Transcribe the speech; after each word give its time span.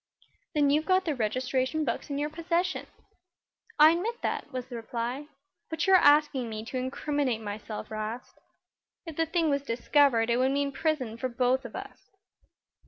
"Then 0.55 0.71
you've 0.71 0.87
got 0.87 1.05
the 1.05 1.13
registration 1.13 1.85
books 1.85 2.09
in 2.09 2.17
your 2.17 2.31
possession." 2.31 2.87
"I 3.77 3.91
admit 3.91 4.23
that," 4.23 4.51
was 4.51 4.65
the 4.65 4.75
reply. 4.75 5.27
"But 5.69 5.85
you're 5.85 5.95
asking 5.95 6.49
me 6.49 6.65
to 6.65 6.77
incriminate 6.79 7.39
myself, 7.41 7.91
'Rast. 7.91 8.39
If 9.05 9.15
the 9.15 9.27
thing 9.27 9.51
was 9.51 9.61
discovered 9.61 10.31
it 10.31 10.37
would 10.37 10.49
mean 10.53 10.71
prison 10.71 11.17
for 11.17 11.29
both 11.29 11.65
of 11.65 11.75
us." 11.75 12.09